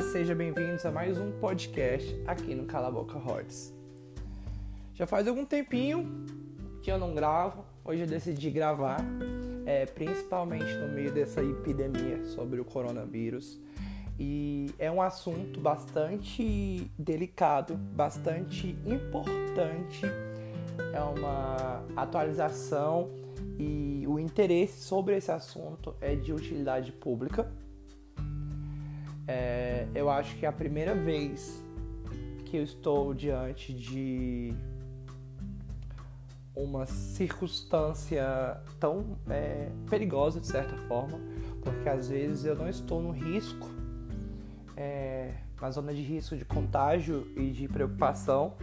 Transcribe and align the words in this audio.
Sejam 0.00 0.36
bem-vindos 0.36 0.86
a 0.86 0.92
mais 0.92 1.18
um 1.18 1.32
podcast 1.40 2.22
aqui 2.24 2.54
no 2.54 2.66
Cala 2.66 2.88
Boca 2.88 3.18
Hordes. 3.18 3.74
Já 4.94 5.08
faz 5.08 5.26
algum 5.26 5.44
tempinho 5.44 6.24
que 6.82 6.90
eu 6.90 6.98
não 6.98 7.14
gravo, 7.14 7.64
hoje 7.84 8.02
eu 8.02 8.06
decidi 8.06 8.48
gravar, 8.48 9.04
é, 9.66 9.86
principalmente 9.86 10.72
no 10.76 10.88
meio 10.88 11.12
dessa 11.12 11.42
epidemia 11.42 12.24
sobre 12.26 12.60
o 12.60 12.64
coronavírus. 12.64 13.60
E 14.20 14.70
é 14.78 14.88
um 14.88 15.02
assunto 15.02 15.60
bastante 15.60 16.88
delicado, 16.96 17.74
bastante 17.74 18.78
importante. 18.86 20.06
É 20.92 21.00
uma 21.00 21.84
atualização 21.96 23.10
e 23.58 24.04
o 24.06 24.18
interesse 24.18 24.80
sobre 24.80 25.16
esse 25.16 25.32
assunto 25.32 25.94
é 26.00 26.14
de 26.14 26.32
utilidade 26.32 26.92
pública. 26.92 27.50
É, 29.28 29.86
eu 29.94 30.08
acho 30.08 30.34
que 30.36 30.46
é 30.46 30.48
a 30.48 30.52
primeira 30.52 30.94
vez 30.94 31.62
que 32.46 32.56
eu 32.56 32.62
estou 32.64 33.12
diante 33.12 33.74
de 33.74 34.54
uma 36.56 36.86
circunstância 36.86 38.24
tão 38.80 39.18
é, 39.28 39.70
perigosa 39.88 40.40
de 40.40 40.46
certa 40.46 40.74
forma, 40.88 41.20
porque 41.62 41.88
às 41.88 42.08
vezes 42.08 42.46
eu 42.46 42.56
não 42.56 42.68
estou 42.68 43.02
no 43.02 43.10
risco, 43.10 43.68
é, 44.74 45.34
na 45.60 45.70
zona 45.70 45.92
de 45.92 46.00
risco 46.00 46.34
de 46.34 46.46
contágio 46.46 47.30
e 47.36 47.50
de 47.50 47.68
preocupação, 47.68 48.54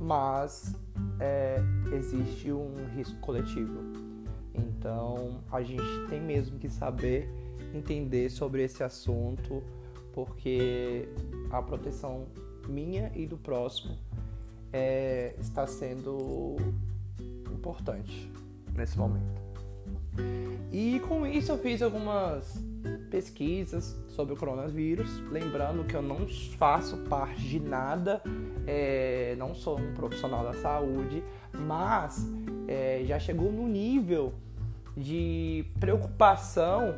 mas 0.00 0.74
é, 1.20 1.58
existe 1.92 2.50
um 2.50 2.72
risco 2.96 3.18
coletivo. 3.20 3.80
Então 4.54 5.42
a 5.52 5.62
gente 5.62 6.06
tem 6.08 6.22
mesmo 6.22 6.58
que 6.58 6.70
saber 6.70 7.28
entender 7.74 8.30
sobre 8.30 8.64
esse 8.64 8.82
assunto, 8.82 9.62
porque 10.16 11.06
a 11.50 11.60
proteção 11.60 12.24
minha 12.66 13.12
e 13.14 13.26
do 13.26 13.36
próximo 13.36 13.98
é, 14.72 15.34
está 15.38 15.66
sendo 15.66 16.56
importante 17.52 18.32
nesse 18.74 18.96
momento. 18.96 19.42
E 20.72 21.00
com 21.00 21.26
isso 21.26 21.52
eu 21.52 21.58
fiz 21.58 21.82
algumas 21.82 22.58
pesquisas 23.10 23.94
sobre 24.08 24.32
o 24.32 24.36
coronavírus, 24.38 25.20
lembrando 25.30 25.84
que 25.84 25.94
eu 25.94 26.00
não 26.00 26.26
faço 26.56 26.96
parte 27.08 27.42
de 27.42 27.60
nada, 27.60 28.22
é, 28.66 29.36
não 29.36 29.54
sou 29.54 29.78
um 29.78 29.92
profissional 29.92 30.42
da 30.42 30.54
saúde, 30.54 31.22
mas 31.52 32.26
é, 32.66 33.02
já 33.06 33.18
chegou 33.18 33.52
no 33.52 33.68
nível 33.68 34.32
de 34.96 35.66
preocupação 35.78 36.94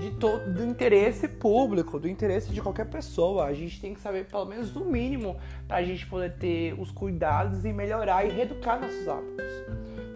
de 0.00 0.10
todo 0.12 0.52
do 0.52 0.64
interesse 0.64 1.28
público, 1.28 2.00
do 2.00 2.08
interesse 2.08 2.50
de 2.52 2.60
qualquer 2.60 2.86
pessoa. 2.86 3.44
A 3.44 3.54
gente 3.54 3.80
tem 3.80 3.94
que 3.94 4.00
saber 4.00 4.26
pelo 4.26 4.46
menos 4.46 4.74
o 4.74 4.84
mínimo 4.84 5.36
para 5.68 5.76
a 5.76 5.82
gente 5.82 6.06
poder 6.06 6.32
ter 6.38 6.74
os 6.80 6.90
cuidados 6.90 7.64
e 7.64 7.72
melhorar 7.72 8.24
e 8.24 8.30
reeducar 8.30 8.80
nossos 8.80 9.06
hábitos. 9.06 9.52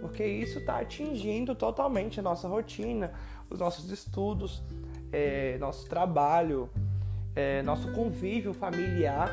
Porque 0.01 0.25
isso 0.25 0.59
está 0.59 0.81
atingindo 0.81 1.55
totalmente 1.55 2.19
a 2.19 2.23
nossa 2.23 2.49
rotina, 2.49 3.13
os 3.51 3.59
nossos 3.59 3.91
estudos, 3.91 4.63
é, 5.13 5.57
nosso 5.59 5.89
trabalho, 5.89 6.69
é, 7.37 7.63
nosso 7.63 7.93
convívio 7.93 8.53
familiar, 8.55 9.31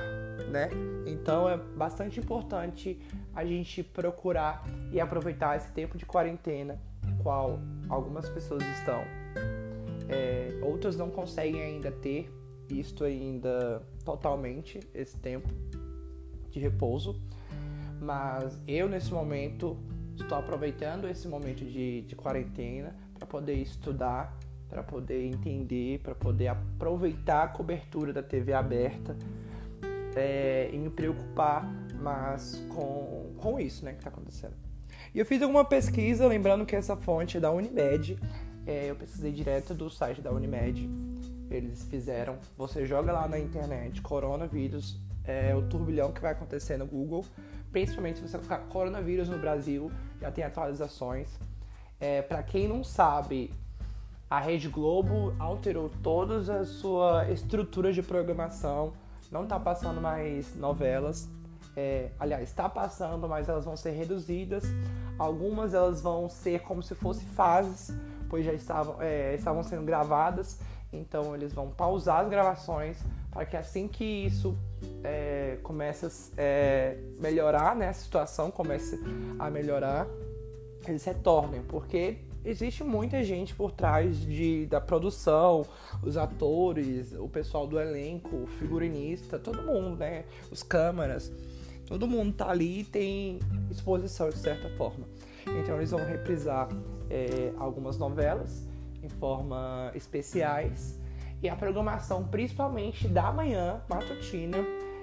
né? 0.49 0.69
Então 1.05 1.49
é 1.49 1.57
bastante 1.57 2.19
importante 2.19 2.99
a 3.35 3.45
gente 3.45 3.83
procurar 3.83 4.63
e 4.91 4.99
aproveitar 4.99 5.57
esse 5.57 5.71
tempo 5.71 5.97
de 5.97 6.05
quarentena 6.05 6.79
qual 7.21 7.59
algumas 7.89 8.27
pessoas 8.29 8.63
estão, 8.77 9.03
é, 10.11 10.59
outras 10.61 10.97
não 10.97 11.09
conseguem 11.09 11.61
ainda 11.61 11.91
ter 11.91 12.29
isto 12.69 13.03
ainda 13.03 13.81
totalmente 14.03 14.79
esse 14.93 15.17
tempo 15.17 15.47
de 16.49 16.59
repouso, 16.59 17.21
mas 17.99 18.59
eu 18.67 18.89
nesse 18.89 19.13
momento 19.13 19.77
estou 20.15 20.37
aproveitando 20.37 21.07
esse 21.07 21.27
momento 21.27 21.63
de, 21.63 22.01
de 22.01 22.15
quarentena 22.15 22.95
para 23.17 23.25
poder 23.25 23.55
estudar, 23.55 24.37
para 24.69 24.83
poder 24.83 25.25
entender, 25.25 25.99
para 25.99 26.13
poder 26.13 26.47
aproveitar 26.47 27.43
a 27.43 27.47
cobertura 27.47 28.11
da 28.11 28.21
TV 28.21 28.53
aberta 28.53 29.15
é, 30.15 30.69
e 30.73 30.77
me 30.77 30.89
preocupar 30.89 31.65
mais 32.01 32.55
com, 32.69 33.33
com 33.37 33.59
isso 33.59 33.85
né, 33.85 33.91
que 33.93 33.99
está 33.99 34.09
acontecendo. 34.09 34.55
E 35.13 35.19
eu 35.19 35.25
fiz 35.25 35.41
alguma 35.41 35.65
pesquisa, 35.65 36.27
lembrando 36.27 36.65
que 36.65 36.75
essa 36.75 36.95
fonte 36.95 37.37
é 37.37 37.39
da 37.39 37.51
Unimed. 37.51 38.17
É, 38.65 38.89
eu 38.89 38.95
pesquisei 38.95 39.31
direto 39.31 39.73
do 39.73 39.89
site 39.89 40.21
da 40.21 40.31
Unimed. 40.31 40.89
Eles 41.49 41.83
fizeram. 41.83 42.37
Você 42.57 42.85
joga 42.85 43.11
lá 43.11 43.27
na 43.27 43.39
internet 43.39 44.01
coronavírus, 44.01 44.99
é 45.23 45.55
o 45.55 45.63
turbilhão 45.63 46.11
que 46.11 46.21
vai 46.21 46.31
acontecer 46.31 46.77
no 46.77 46.85
Google. 46.85 47.25
Principalmente 47.71 48.19
se 48.19 48.27
você 48.27 48.37
colocar 48.37 48.59
coronavírus 48.67 49.29
no 49.29 49.37
Brasil, 49.37 49.91
já 50.19 50.31
tem 50.31 50.43
atualizações. 50.43 51.27
É, 51.99 52.21
Para 52.21 52.43
quem 52.43 52.67
não 52.67 52.83
sabe, 52.83 53.53
a 54.29 54.39
Rede 54.39 54.69
Globo 54.69 55.33
alterou 55.37 55.89
toda 56.01 56.59
a 56.59 56.65
sua 56.65 57.29
estrutura 57.29 57.91
de 57.91 58.01
programação. 58.01 58.93
Não 59.29 59.43
está 59.43 59.59
passando 59.59 60.01
mais 60.01 60.55
novelas, 60.55 61.29
é, 61.75 62.09
aliás, 62.19 62.49
está 62.49 62.67
passando, 62.67 63.27
mas 63.27 63.47
elas 63.47 63.65
vão 63.65 63.77
ser 63.77 63.91
reduzidas. 63.91 64.63
Algumas 65.17 65.73
elas 65.73 66.01
vão 66.01 66.27
ser 66.27 66.61
como 66.61 66.81
se 66.81 66.95
fossem 66.95 67.27
fases, 67.29 67.95
pois 68.31 68.45
já 68.45 68.53
estavam, 68.53 68.95
é, 69.01 69.35
estavam 69.35 69.61
sendo 69.61 69.83
gravadas. 69.83 70.57
Então 70.93 71.35
eles 71.35 71.53
vão 71.53 71.69
pausar 71.69 72.21
as 72.21 72.29
gravações 72.29 72.97
para 73.29 73.45
que 73.45 73.57
assim 73.57 73.87
que 73.87 74.05
isso 74.05 74.57
é, 75.03 75.57
comece 75.61 76.05
a 76.05 76.09
é, 76.37 76.97
melhorar, 77.19 77.75
né, 77.75 77.89
a 77.89 77.93
situação 77.93 78.49
comece 78.49 78.99
a 79.39 79.49
melhorar, 79.49 80.07
eles 80.85 81.03
retornem, 81.05 81.61
porque 81.61 82.17
existe 82.43 82.83
muita 82.83 83.23
gente 83.23 83.55
por 83.55 83.71
trás 83.71 84.19
de, 84.19 84.65
da 84.65 84.81
produção, 84.81 85.65
os 86.03 86.17
atores, 86.17 87.13
o 87.13 87.29
pessoal 87.29 87.67
do 87.67 87.79
elenco, 87.79 88.35
o 88.35 88.47
figurinista, 88.47 89.37
todo 89.37 89.61
mundo, 89.61 89.97
né? 89.97 90.25
Os 90.49 90.63
câmeras. 90.63 91.31
Todo 91.85 92.07
mundo 92.07 92.33
tá 92.33 92.49
ali 92.49 92.79
e 92.79 92.83
tem 92.83 93.39
exposição 93.69 94.29
de 94.29 94.37
certa 94.37 94.69
forma. 94.75 95.05
Então 95.45 95.75
eles 95.77 95.91
vão 95.91 96.03
reprisar 96.03 96.67
é, 97.11 97.53
algumas 97.57 97.97
novelas 97.97 98.67
em 99.03 99.09
forma 99.09 99.91
especiais 99.93 100.99
e 101.41 101.49
a 101.49 101.55
programação, 101.55 102.23
principalmente 102.27 103.07
da 103.07 103.31
manhã 103.31 103.81
matutina, 103.89 104.57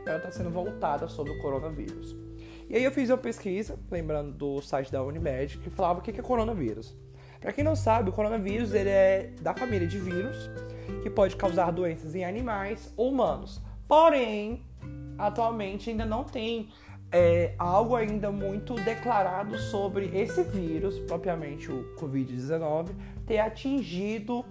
ela 0.07 0.17
está 0.19 0.31
sendo 0.31 0.51
voltada 0.51 1.09
sobre 1.09 1.33
o 1.33 1.43
coronavírus. 1.43 2.17
E 2.69 2.77
aí 2.77 2.85
eu 2.85 2.93
fiz 2.93 3.11
uma 3.11 3.19
pesquisa, 3.19 3.79
lembrando 3.91 4.33
do 4.33 4.63
site 4.63 4.93
da 4.93 5.03
Unimed, 5.03 5.59
que 5.59 5.69
falava 5.69 5.99
o 5.99 6.03
que 6.03 6.11
é 6.11 6.23
coronavírus. 6.23 6.97
Para 7.41 7.53
quem 7.53 7.65
não 7.65 7.77
sabe, 7.77 8.11
o 8.11 8.13
coronavírus 8.13 8.73
ele 8.73 8.91
é 8.91 9.33
da 9.41 9.55
família 9.55 9.87
de 9.87 9.99
vírus 9.99 10.51
que 11.03 11.11
pode 11.11 11.37
causar 11.37 11.71
doenças 11.71 12.15
em 12.15 12.25
animais 12.25 12.93
ou 12.97 13.11
humanos. 13.11 13.61
Porém, 13.87 14.65
atualmente 15.17 15.91
ainda 15.91 16.05
não 16.05 16.25
tem 16.25 16.69
é, 17.11 17.55
algo 17.59 17.97
ainda 17.97 18.31
muito 18.31 18.75
declarado 18.75 19.59
sobre 19.59 20.07
esse 20.19 20.43
vírus, 20.43 20.99
propriamente 21.01 21.71
o 21.71 21.95
Covid-19, 21.97 22.91
ter 23.27 23.39
atingido 23.39 24.45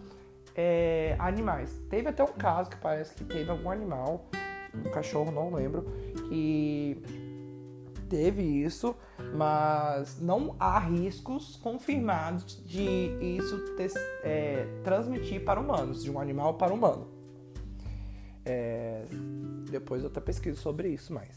é, 0.56 1.16
animais. 1.20 1.72
Teve 1.90 2.10
até 2.10 2.24
um 2.24 2.34
caso 2.34 2.70
que 2.70 2.78
parece 2.78 3.14
que 3.14 3.24
teve 3.24 3.50
algum 3.50 3.70
animal, 3.70 4.28
um 4.74 4.90
cachorro, 4.90 5.32
não 5.32 5.54
lembro, 5.54 5.84
que 6.30 7.02
teve 8.10 8.42
isso, 8.42 8.96
mas 9.36 10.20
não 10.20 10.56
há 10.60 10.80
riscos 10.80 11.58
confirmados 11.58 12.64
de 12.66 13.10
isso 13.38 13.76
ter, 13.76 13.92
é, 14.24 14.66
transmitir 14.84 15.44
para 15.44 15.60
humanos, 15.60 16.04
de 16.04 16.10
um 16.10 16.20
animal 16.20 16.56
para 16.56 16.74
humano. 16.74 17.08
É, 18.44 19.04
depois 19.70 20.04
eu 20.04 20.10
até 20.10 20.22
pesquiso 20.22 20.60
sobre 20.60 20.90
isso 20.90 21.14
mais. 21.14 21.36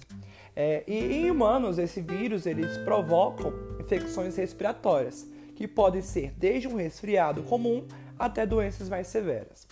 É, 0.55 0.85
e 0.87 1.17
em 1.17 1.31
humanos, 1.31 1.79
esse 1.79 2.01
vírus 2.01 2.47
eles 2.47 2.77
provocam 2.79 3.53
infecções 3.79 4.37
respiratórias, 4.37 5.27
que 5.55 5.69
podem 5.69 6.03
ser 6.03 6.33
desde 6.37 6.67
um 6.69 6.77
resfriado 6.77 7.43
comum 7.43 7.87
até 8.19 8.45
doenças 8.45 8.89
mais 8.89 9.07
severas. 9.07 9.67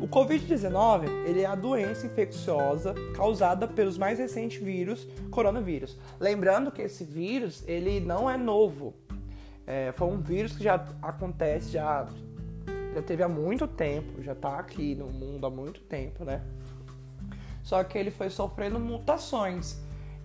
O 0.00 0.06
Covid-19 0.06 1.08
ele 1.26 1.40
é 1.40 1.46
a 1.46 1.56
doença 1.56 2.06
infecciosa 2.06 2.94
causada 3.14 3.66
pelos 3.66 3.98
mais 3.98 4.18
recentes 4.20 4.62
vírus, 4.62 5.08
coronavírus. 5.30 5.98
Lembrando 6.20 6.70
que 6.70 6.82
esse 6.82 7.04
vírus 7.04 7.64
ele 7.66 7.98
não 7.98 8.30
é 8.30 8.36
novo. 8.36 8.94
É, 9.66 9.92
foi 9.92 10.06
um 10.06 10.20
vírus 10.20 10.56
que 10.56 10.62
já 10.62 10.74
acontece, 11.02 11.72
já, 11.72 12.08
já 12.94 13.02
teve 13.02 13.22
há 13.22 13.28
muito 13.28 13.66
tempo, 13.66 14.22
já 14.22 14.32
está 14.32 14.58
aqui 14.58 14.94
no 14.94 15.08
mundo 15.08 15.46
há 15.46 15.50
muito 15.50 15.80
tempo, 15.80 16.24
né? 16.24 16.42
Só 17.64 17.82
que 17.82 17.98
ele 17.98 18.10
foi 18.10 18.30
sofrendo 18.30 18.78
mutações 18.78 19.78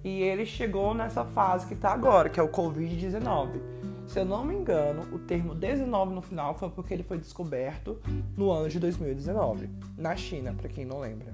e 0.04 0.22
ele 0.22 0.46
chegou 0.46 0.94
nessa 0.94 1.24
fase 1.24 1.66
que 1.68 1.74
está 1.74 1.92
agora, 1.92 2.30
que 2.30 2.40
é 2.40 2.44
o 2.44 2.50
Covid-19. 2.50 3.62
Se 4.06 4.20
eu 4.20 4.26
não 4.26 4.44
me 4.44 4.54
engano, 4.54 5.04
o 5.14 5.20
termo 5.20 5.56
19 5.56 6.14
no 6.14 6.22
final 6.22 6.56
foi 6.56 6.70
porque 6.70 6.94
ele 6.94 7.04
foi 7.04 7.18
descoberto 7.18 8.00
no 8.36 8.52
ano 8.52 8.68
de 8.68 8.80
2019, 8.80 9.70
na 9.98 10.16
China, 10.16 10.54
para 10.54 10.68
quem 10.68 10.86
não 10.86 11.00
lembra. 11.00 11.32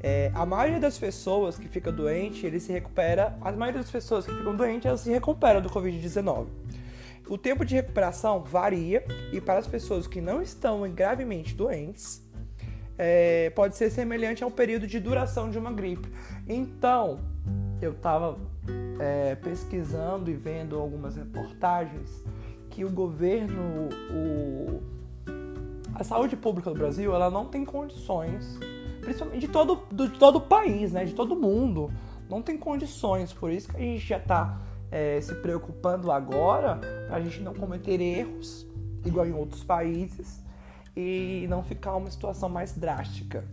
É, 0.00 0.30
a 0.34 0.44
maioria 0.44 0.80
das 0.80 0.98
pessoas 0.98 1.56
que 1.56 1.68
fica 1.68 1.90
doente, 1.90 2.44
ele 2.44 2.60
se 2.60 2.72
recupera. 2.72 3.36
A 3.40 3.50
maioria 3.52 3.80
das 3.80 3.90
pessoas 3.90 4.26
que 4.26 4.34
ficam 4.34 4.54
doentes, 4.54 4.86
elas 4.86 5.00
se 5.00 5.10
recuperam 5.10 5.60
do 5.60 5.70
Covid-19. 5.70 6.46
O 7.28 7.38
tempo 7.38 7.64
de 7.64 7.74
recuperação 7.74 8.42
varia 8.42 9.04
e 9.32 9.40
para 9.40 9.58
as 9.58 9.66
pessoas 9.66 10.06
que 10.06 10.20
não 10.20 10.42
estão 10.42 10.88
gravemente 10.92 11.54
doentes, 11.54 12.24
é, 12.98 13.50
pode 13.50 13.76
ser 13.76 13.90
semelhante 13.90 14.44
ao 14.44 14.50
período 14.50 14.86
de 14.86 15.00
duração 15.00 15.50
de 15.50 15.58
uma 15.58 15.72
gripe. 15.72 16.08
Então, 16.46 17.20
eu 17.80 17.92
estava 17.92 18.38
é, 18.98 19.34
pesquisando 19.36 20.30
e 20.30 20.34
vendo 20.34 20.78
algumas 20.78 21.16
reportagens 21.16 22.24
que 22.70 22.84
o 22.84 22.90
governo, 22.90 23.88
o, 24.10 24.82
a 25.94 26.04
saúde 26.04 26.36
pública 26.36 26.70
do 26.70 26.76
Brasil, 26.76 27.14
ela 27.14 27.30
não 27.30 27.46
tem 27.46 27.64
condições, 27.64 28.58
principalmente 29.00 29.40
de 29.40 29.48
todo, 29.48 29.82
de 29.92 30.10
todo 30.18 30.36
o 30.36 30.40
país, 30.40 30.92
né, 30.92 31.04
de 31.04 31.14
todo 31.14 31.36
mundo, 31.36 31.90
não 32.28 32.42
tem 32.42 32.58
condições. 32.58 33.32
Por 33.32 33.50
isso 33.50 33.68
que 33.68 33.76
a 33.76 33.80
gente 33.80 34.06
já 34.06 34.18
está 34.18 34.60
é, 34.90 35.20
se 35.20 35.34
preocupando 35.36 36.10
agora 36.10 36.80
para 37.06 37.16
a 37.16 37.20
gente 37.20 37.40
não 37.40 37.54
cometer 37.54 38.00
erros 38.00 38.66
igual 39.04 39.26
em 39.26 39.32
outros 39.32 39.62
países 39.62 40.44
e 40.96 41.46
não 41.48 41.62
ficar 41.62 41.94
uma 41.96 42.10
situação 42.10 42.48
mais 42.48 42.76
drástica. 42.76 43.44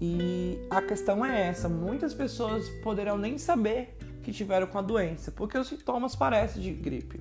E 0.00 0.58
a 0.70 0.80
questão 0.80 1.24
é 1.24 1.48
essa: 1.48 1.68
muitas 1.68 2.14
pessoas 2.14 2.68
poderão 2.82 3.18
nem 3.18 3.36
saber 3.36 3.96
que 4.22 4.32
tiveram 4.32 4.66
com 4.66 4.78
a 4.78 4.82
doença, 4.82 5.30
porque 5.30 5.58
os 5.58 5.68
sintomas 5.68 6.16
parecem 6.16 6.62
de 6.62 6.72
gripe. 6.72 7.20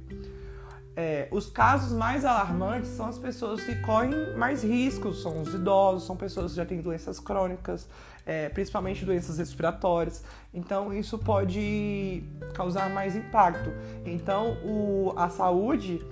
É, 0.95 1.29
os 1.31 1.49
casos 1.49 1.97
mais 1.97 2.25
alarmantes 2.25 2.89
são 2.89 3.05
as 3.05 3.17
pessoas 3.17 3.63
que 3.63 3.73
correm 3.75 4.35
mais 4.35 4.63
riscos, 4.63 5.21
são 5.21 5.41
os 5.41 5.53
idosos, 5.53 6.05
são 6.05 6.17
pessoas 6.17 6.51
que 6.51 6.57
já 6.57 6.65
têm 6.65 6.81
doenças 6.81 7.19
crônicas, 7.21 7.87
é, 8.25 8.49
principalmente 8.49 9.05
doenças 9.05 9.37
respiratórias. 9.37 10.23
Então, 10.53 10.93
isso 10.93 11.17
pode 11.17 12.23
causar 12.53 12.89
mais 12.89 13.15
impacto. 13.15 13.71
Então, 14.05 14.57
o, 14.65 15.13
a 15.15 15.29
saúde 15.29 16.05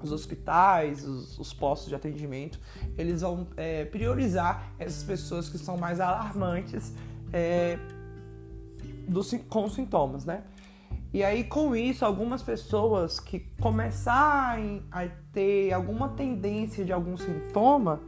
os 0.00 0.12
hospitais, 0.12 1.04
os, 1.04 1.38
os, 1.38 1.52
postos 1.52 1.88
de 1.88 1.94
atendimento, 1.94 2.60
eles 2.96 3.22
vão 3.22 3.46
é, 3.56 3.84
priorizar 3.84 4.72
essas 4.78 5.02
pessoas 5.02 5.48
que 5.48 5.58
são 5.58 5.76
mais 5.76 6.00
alarmantes 6.00 6.94
é, 7.32 7.78
do, 9.08 9.20
com 9.48 9.68
sintomas, 9.68 10.24
né? 10.24 10.44
E 11.12 11.24
aí, 11.24 11.44
com 11.44 11.74
isso, 11.74 12.04
algumas 12.04 12.42
pessoas 12.42 13.18
que 13.18 13.40
começarem 13.60 14.82
a 14.92 15.06
ter 15.32 15.72
alguma 15.72 16.10
tendência 16.10 16.84
de 16.84 16.92
algum 16.92 17.16
sintoma, 17.16 18.00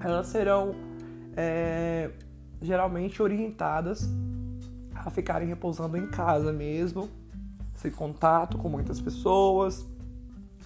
elas 0.00 0.28
serão 0.28 0.72
é, 1.36 2.10
geralmente 2.62 3.20
orientadas 3.20 4.08
a 4.94 5.10
ficarem 5.10 5.48
repousando 5.48 5.96
em 5.96 6.06
casa 6.06 6.52
mesmo, 6.52 7.08
sem 7.74 7.90
contato 7.90 8.56
com 8.56 8.68
muitas 8.68 9.00
pessoas, 9.00 9.88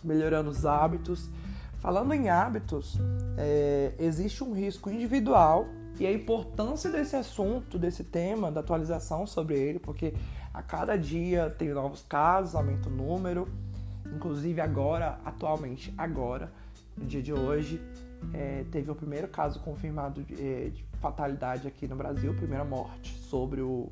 melhorando 0.05 0.51
os 0.51 0.65
hábitos. 0.67 1.31
Falando 1.79 2.13
em 2.15 2.29
hábitos, 2.29 2.99
é, 3.37 3.93
existe 3.99 4.43
um 4.43 4.53
risco 4.53 4.89
individual 4.89 5.67
e 5.99 6.07
a 6.07 6.13
importância 6.13 6.91
desse 6.91 7.15
assunto, 7.15 7.79
desse 7.79 8.03
tema, 8.03 8.51
da 8.51 8.61
atualização 8.61 9.27
sobre 9.27 9.57
ele, 9.57 9.79
porque 9.79 10.15
a 10.53 10.63
cada 10.63 10.97
dia 10.97 11.51
tem 11.51 11.69
novos 11.71 12.03
casos, 12.03 12.55
aumenta 12.55 12.89
o 12.89 12.93
número. 12.93 13.49
Inclusive 14.07 14.61
agora, 14.61 15.19
atualmente, 15.25 15.93
agora, 15.97 16.53
no 16.97 17.05
dia 17.05 17.23
de 17.23 17.33
hoje, 17.33 17.81
é, 18.33 18.65
teve 18.71 18.91
o 18.91 18.95
primeiro 18.95 19.29
caso 19.29 19.61
confirmado 19.61 20.23
de, 20.23 20.35
é, 20.35 20.69
de 20.71 20.85
fatalidade 21.01 21.69
aqui 21.69 21.87
no 21.87 21.97
Brasil, 21.97 22.35
primeira 22.35 22.65
morte 22.65 23.15
sobre 23.19 23.61
o 23.61 23.91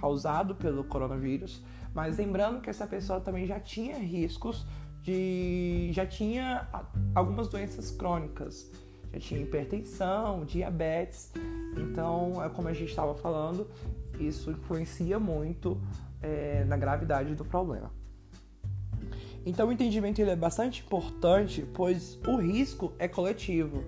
causado 0.00 0.54
pelo 0.54 0.84
coronavírus. 0.84 1.62
Mas 1.94 2.16
lembrando 2.16 2.60
que 2.60 2.70
essa 2.70 2.86
pessoa 2.86 3.20
também 3.20 3.46
já 3.46 3.60
tinha 3.60 3.98
riscos 3.98 4.66
de 5.02 5.90
já 5.92 6.06
tinha 6.06 6.68
algumas 7.14 7.48
doenças 7.48 7.90
crônicas, 7.90 8.70
já 9.12 9.20
tinha 9.20 9.40
hipertensão, 9.40 10.44
diabetes. 10.44 11.32
Então, 11.76 12.42
é 12.42 12.48
como 12.48 12.68
a 12.68 12.72
gente 12.72 12.90
estava 12.90 13.14
falando, 13.14 13.68
isso 14.18 14.50
influencia 14.50 15.18
muito 15.18 15.80
é, 16.22 16.64
na 16.64 16.76
gravidade 16.76 17.34
do 17.34 17.44
problema. 17.44 17.90
Então, 19.44 19.68
o 19.68 19.72
entendimento 19.72 20.20
ele 20.20 20.30
é 20.30 20.36
bastante 20.36 20.82
importante, 20.82 21.66
pois 21.74 22.16
o 22.26 22.36
risco 22.36 22.92
é 22.96 23.08
coletivo. 23.08 23.82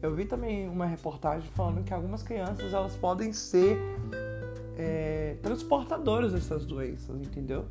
Eu 0.00 0.14
vi 0.14 0.24
também 0.24 0.68
uma 0.68 0.86
reportagem 0.86 1.50
falando 1.50 1.82
que 1.82 1.92
algumas 1.92 2.22
crianças 2.22 2.72
elas 2.72 2.94
podem 2.94 3.32
ser 3.32 3.76
é, 4.78 5.36
transportadoras 5.42 6.32
dessas 6.32 6.64
doenças, 6.64 7.20
entendeu? 7.20 7.64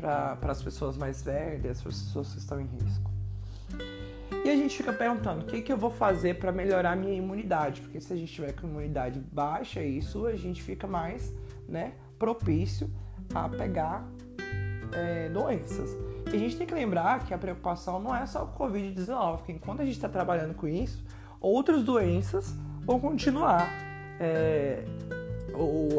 Para 0.00 0.38
as 0.50 0.62
pessoas 0.62 0.96
mais 0.96 1.22
velhas, 1.22 1.80
para 1.80 1.90
as 1.90 2.02
pessoas 2.02 2.32
que 2.32 2.38
estão 2.38 2.60
em 2.60 2.66
risco. 2.66 3.10
E 4.44 4.48
a 4.48 4.56
gente 4.56 4.76
fica 4.76 4.92
perguntando 4.92 5.42
o 5.42 5.46
que, 5.46 5.60
que 5.60 5.72
eu 5.72 5.76
vou 5.76 5.90
fazer 5.90 6.38
para 6.38 6.50
melhorar 6.50 6.92
a 6.92 6.96
minha 6.96 7.14
imunidade, 7.14 7.82
porque 7.82 8.00
se 8.00 8.12
a 8.12 8.16
gente 8.16 8.32
tiver 8.32 8.52
com 8.52 8.66
imunidade 8.66 9.20
baixa, 9.20 9.82
isso 9.82 10.26
a 10.26 10.34
gente 10.34 10.62
fica 10.62 10.86
mais 10.86 11.32
né, 11.68 11.92
propício 12.18 12.90
a 13.34 13.48
pegar 13.48 14.08
é, 14.92 15.28
doenças. 15.28 15.96
E 16.32 16.36
a 16.36 16.38
gente 16.38 16.56
tem 16.56 16.66
que 16.66 16.74
lembrar 16.74 17.24
que 17.24 17.34
a 17.34 17.38
preocupação 17.38 18.00
não 18.00 18.14
é 18.14 18.24
só 18.26 18.44
o 18.44 18.58
Covid-19, 18.58 19.36
porque 19.38 19.52
enquanto 19.52 19.82
a 19.82 19.84
gente 19.84 19.96
está 19.96 20.08
trabalhando 20.08 20.54
com 20.54 20.66
isso, 20.66 21.04
outras 21.40 21.82
doenças 21.82 22.54
vão 22.84 22.98
continuar. 22.98 23.68
É, 24.18 24.84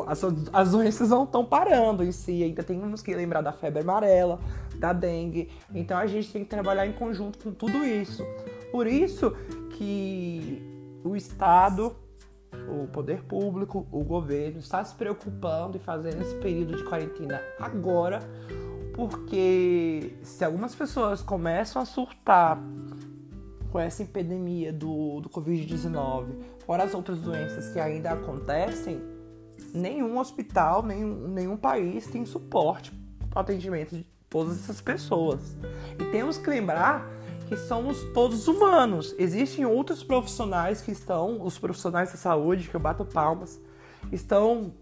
as, 0.08 0.22
as 0.52 0.72
doenças 0.72 1.10
não 1.10 1.24
estão 1.24 1.46
parando 1.46 2.04
em 2.04 2.12
si, 2.12 2.44
ainda 2.44 2.64
temos 2.64 3.02
que 3.02 3.14
lembrar 3.14 3.42
da 3.42 3.52
febre 3.52 3.82
amarela, 3.82 4.40
da 4.76 4.94
dengue. 4.94 5.50
Então 5.74 5.98
a 5.98 6.08
gente 6.08 6.32
tem 6.32 6.44
que 6.44 6.50
trabalhar 6.50 6.86
em 6.88 6.94
conjunto 6.94 7.40
com 7.40 7.52
tudo 7.52 7.84
isso. 7.84 8.26
Por 8.72 8.88
isso 8.88 9.36
que 9.72 10.62
o 11.04 11.16
Estado, 11.16 11.96
o 12.70 12.88
poder 12.88 13.24
público, 13.24 13.88
o 13.92 14.04
governo 14.04 14.60
está 14.60 14.84
se 14.84 14.96
preocupando 14.96 15.78
e 15.78 15.80
fazendo 15.80 16.22
esse 16.22 16.36
período 16.36 16.78
de 16.78 16.84
quarentena 16.84 17.42
agora, 17.60 18.20
porque 18.94 20.16
se 20.24 20.44
algumas 20.44 20.76
pessoas 20.76 21.22
começam 21.22 21.82
a 21.82 21.86
surtar 21.86 22.62
com 23.72 23.80
essa 23.80 24.04
epidemia 24.04 24.74
do, 24.74 25.22
do 25.22 25.30
Covid-19, 25.30 26.26
fora 26.66 26.84
as 26.84 26.94
outras 26.94 27.20
doenças 27.20 27.70
que 27.70 27.80
ainda 27.80 28.12
acontecem, 28.12 29.02
nenhum 29.74 30.18
hospital, 30.18 30.84
nenhum, 30.84 31.28
nenhum 31.28 31.58
país 31.58 32.08
tem 32.08 32.26
suporte 32.26 32.92
para 33.30 33.42
atendimento 33.42 33.96
de 33.96 34.06
todas 34.30 34.60
essas 34.60 34.82
pessoas. 34.82 35.56
E 36.00 36.06
temos 36.12 36.38
que 36.38 36.50
lembrar 36.50 37.10
que 37.48 37.58
somos 37.58 38.02
todos 38.14 38.48
humanos. 38.48 39.14
Existem 39.18 39.66
outros 39.66 40.04
profissionais 40.04 40.82
que 40.82 40.92
estão, 40.92 41.42
os 41.42 41.58
profissionais 41.58 42.12
da 42.12 42.18
saúde, 42.18 42.70
que 42.70 42.76
eu 42.76 42.80
bato 42.80 43.04
palmas, 43.04 43.60
estão 44.12 44.74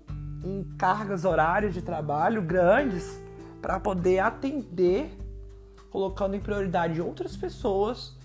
em 0.43 0.63
cargas 0.77 1.25
horárias 1.25 1.73
de 1.73 1.81
trabalho 1.81 2.41
grandes 2.41 3.19
para 3.61 3.79
poder 3.79 4.19
atender, 4.19 5.11
colocando 5.89 6.35
em 6.35 6.39
prioridade 6.39 7.01
outras 7.01 7.35
pessoas 7.35 8.15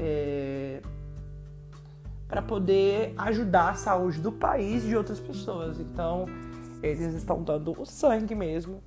é, 0.00 0.80
para 2.28 2.42
poder 2.42 3.14
ajudar 3.18 3.70
a 3.70 3.74
saúde 3.74 4.20
do 4.20 4.32
país 4.32 4.84
e 4.84 4.88
de 4.88 4.96
outras 4.96 5.20
pessoas. 5.20 5.78
Então, 5.78 6.26
eles 6.82 7.14
estão 7.14 7.42
dando 7.42 7.80
o 7.80 7.84
sangue 7.84 8.34
mesmo. 8.34 8.82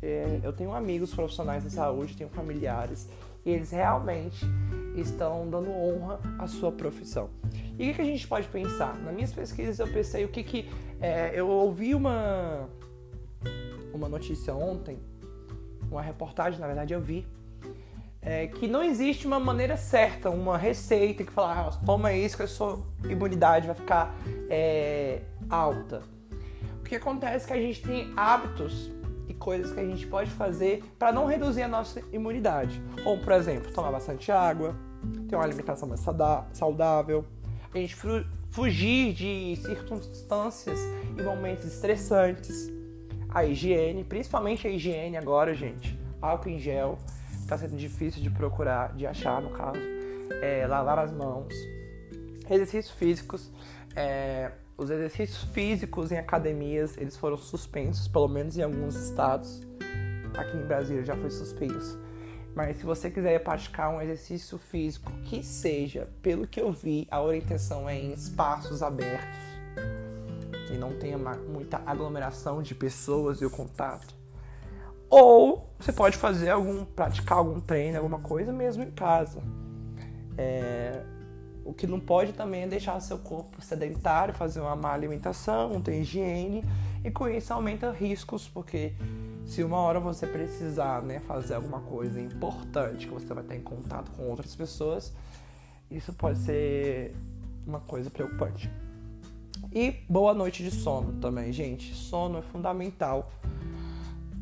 É, 0.00 0.40
eu 0.42 0.52
tenho 0.52 0.74
amigos 0.74 1.14
profissionais 1.14 1.62
da 1.62 1.70
saúde, 1.70 2.16
tenho 2.16 2.30
familiares, 2.30 3.08
e 3.44 3.50
eles 3.50 3.70
realmente 3.70 4.44
estão 4.96 5.48
dando 5.48 5.70
honra 5.70 6.20
à 6.38 6.46
sua 6.46 6.72
profissão. 6.72 7.30
E 7.78 7.90
o 7.90 7.94
que, 7.94 8.02
a 8.02 8.04
gente 8.04 8.26
pode 8.26 8.48
pensar? 8.48 8.98
Nas 8.98 9.14
minhas 9.14 9.32
pesquisas 9.32 9.78
eu 9.78 9.88
pensei 9.92 10.24
o 10.24 10.28
que 10.28 10.42
que. 10.42 10.70
É, 11.00 11.32
eu 11.34 11.48
ouvi 11.48 11.94
uma, 11.94 12.68
uma 13.92 14.08
notícia 14.08 14.54
ontem, 14.54 14.98
uma 15.90 16.02
reportagem, 16.02 16.60
na 16.60 16.66
verdade 16.66 16.94
eu 16.94 17.00
vi, 17.00 17.26
é, 18.22 18.46
que 18.46 18.68
não 18.68 18.84
existe 18.84 19.26
uma 19.26 19.40
maneira 19.40 19.76
certa, 19.76 20.30
uma 20.30 20.56
receita 20.56 21.24
que 21.24 21.32
fala, 21.32 21.68
ah, 21.68 21.84
toma 21.84 22.12
isso 22.12 22.36
que 22.36 22.44
a 22.44 22.48
sua 22.48 22.78
imunidade 23.04 23.66
vai 23.66 23.74
ficar 23.74 24.14
é, 24.48 25.22
alta. 25.50 26.02
O 26.78 26.84
que 26.84 26.94
acontece 26.94 27.46
é 27.46 27.48
que 27.48 27.52
a 27.52 27.60
gente 27.60 27.82
tem 27.82 28.12
hábitos 28.16 28.92
e 29.28 29.34
coisas 29.34 29.72
que 29.72 29.80
a 29.80 29.84
gente 29.84 30.06
pode 30.06 30.30
fazer 30.30 30.84
para 30.98 31.10
não 31.12 31.26
reduzir 31.26 31.62
a 31.62 31.68
nossa 31.68 32.00
imunidade. 32.12 32.80
Como, 33.02 33.20
por 33.22 33.32
exemplo, 33.32 33.72
tomar 33.72 33.90
bastante 33.90 34.30
água, 34.30 34.76
ter 35.28 35.34
uma 35.34 35.44
alimentação 35.44 35.88
mais 35.88 36.00
saudável, 36.52 37.24
a 37.74 37.78
gente 37.78 37.96
fugir 38.50 39.14
de 39.14 39.56
circunstâncias 39.56 40.78
e 41.18 41.22
momentos 41.22 41.64
estressantes, 41.64 42.70
a 43.28 43.44
higiene, 43.44 44.04
principalmente 44.04 44.68
a 44.68 44.70
higiene 44.70 45.16
agora, 45.16 45.54
gente, 45.54 45.98
álcool 46.20 46.50
em 46.50 46.58
gel, 46.58 46.98
está 47.54 47.68
sendo 47.68 47.78
difícil 47.78 48.22
de 48.22 48.30
procurar, 48.30 48.94
de 48.94 49.06
achar 49.06 49.40
no 49.42 49.50
caso, 49.50 49.78
é, 50.40 50.66
lavar 50.66 50.98
as 50.98 51.12
mãos, 51.12 51.52
exercícios 52.48 52.90
físicos, 52.90 53.52
é, 53.94 54.52
os 54.76 54.90
exercícios 54.90 55.44
físicos 55.52 56.10
em 56.10 56.18
academias, 56.18 56.96
eles 56.96 57.16
foram 57.16 57.36
suspensos, 57.36 58.08
pelo 58.08 58.28
menos 58.28 58.56
em 58.56 58.62
alguns 58.62 58.94
estados. 58.96 59.60
Aqui 60.36 60.56
em 60.56 60.66
Brasília 60.66 61.04
já 61.04 61.14
foi 61.14 61.30
suspenso. 61.30 62.00
Mas 62.54 62.78
se 62.78 62.84
você 62.84 63.10
quiser 63.10 63.38
praticar 63.42 63.90
um 63.94 64.00
exercício 64.00 64.58
físico 64.58 65.12
que 65.24 65.42
seja, 65.42 66.08
pelo 66.22 66.46
que 66.46 66.60
eu 66.60 66.72
vi, 66.72 67.06
a 67.10 67.20
orientação 67.20 67.88
é 67.88 67.98
em 67.98 68.12
espaços 68.12 68.82
abertos, 68.82 69.38
que 70.66 70.76
não 70.76 70.98
tenha 70.98 71.18
muita 71.18 71.82
aglomeração 71.84 72.62
de 72.62 72.74
pessoas 72.74 73.40
e 73.40 73.46
o 73.46 73.50
contato. 73.50 74.21
Ou 75.12 75.68
você 75.78 75.92
pode 75.92 76.16
fazer 76.16 76.48
algum, 76.48 76.86
praticar 76.86 77.36
algum 77.36 77.60
treino, 77.60 77.98
alguma 77.98 78.18
coisa 78.18 78.50
mesmo 78.50 78.82
em 78.82 78.90
casa. 78.90 79.42
É, 80.38 81.04
o 81.66 81.74
que 81.74 81.86
não 81.86 82.00
pode 82.00 82.32
também 82.32 82.62
é 82.62 82.66
deixar 82.66 82.98
seu 82.98 83.18
corpo 83.18 83.60
sedentário, 83.60 84.32
fazer 84.32 84.60
uma 84.60 84.74
má 84.74 84.90
alimentação, 84.90 85.68
não 85.68 85.82
ter 85.82 86.00
higiene, 86.00 86.64
e 87.04 87.10
com 87.10 87.28
isso 87.28 87.52
aumenta 87.52 87.92
riscos, 87.92 88.48
porque 88.48 88.94
se 89.44 89.62
uma 89.62 89.76
hora 89.76 90.00
você 90.00 90.26
precisar 90.26 91.02
né, 91.02 91.20
fazer 91.20 91.56
alguma 91.56 91.80
coisa 91.80 92.18
importante, 92.18 93.06
que 93.06 93.12
você 93.12 93.34
vai 93.34 93.42
estar 93.42 93.54
em 93.54 93.60
contato 93.60 94.10
com 94.12 94.30
outras 94.30 94.56
pessoas, 94.56 95.12
isso 95.90 96.14
pode 96.14 96.38
ser 96.38 97.14
uma 97.66 97.80
coisa 97.80 98.08
preocupante. 98.08 98.70
E 99.70 99.90
boa 100.08 100.32
noite 100.32 100.62
de 100.62 100.70
sono 100.70 101.20
também, 101.20 101.52
gente. 101.52 101.94
Sono 101.94 102.38
é 102.38 102.42
fundamental 102.42 103.30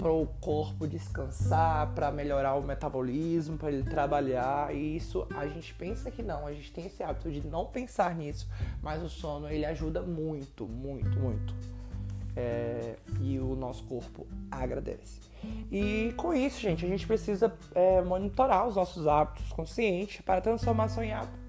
para 0.01 0.11
o 0.11 0.27
corpo 0.41 0.89
descansar, 0.89 1.93
para 1.95 2.11
melhorar 2.11 2.55
o 2.55 2.63
metabolismo, 2.63 3.59
para 3.59 3.71
ele 3.71 3.83
trabalhar. 3.83 4.75
E 4.75 4.97
isso 4.97 5.27
a 5.37 5.47
gente 5.47 5.75
pensa 5.75 6.11
que 6.11 6.23
não, 6.23 6.47
a 6.47 6.55
gente 6.55 6.73
tem 6.73 6.87
esse 6.87 7.03
hábito 7.03 7.31
de 7.31 7.47
não 7.47 7.67
pensar 7.67 8.15
nisso, 8.15 8.49
mas 8.83 9.03
o 9.03 9.11
sono 9.11 9.47
ele 9.47 9.67
ajuda 9.67 10.01
muito, 10.01 10.67
muito, 10.67 11.21
muito 11.21 11.55
é, 12.35 12.97
e 13.21 13.39
o 13.39 13.55
nosso 13.55 13.85
corpo 13.85 14.27
agradece. 14.51 15.21
E 15.71 16.15
com 16.17 16.33
isso, 16.33 16.61
gente, 16.61 16.83
a 16.83 16.89
gente 16.89 17.07
precisa 17.07 17.53
é, 17.75 18.01
monitorar 18.01 18.67
os 18.67 18.77
nossos 18.77 19.07
hábitos 19.07 19.53
conscientes 19.53 20.23
para 20.23 20.41
transformação 20.41 21.05
em 21.05 21.13
hábitos 21.13 21.41